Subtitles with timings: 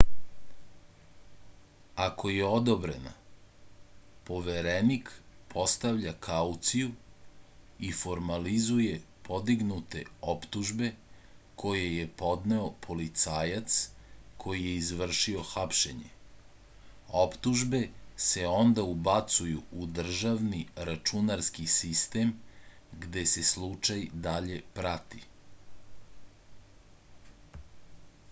[2.03, 3.11] ako je odobrena
[4.29, 5.11] poverenik
[5.53, 6.87] postavlja kauciju
[7.89, 8.95] i formalizuje
[9.27, 10.01] podignute
[10.35, 10.89] optužbe
[11.65, 13.77] koje je podneo policajac
[14.45, 16.09] koji je izvršio hapšenje
[17.25, 17.83] optužbe
[18.31, 22.33] se onda ubacuju u državni računarski sitem
[23.05, 25.23] gde se slučaj dalje prati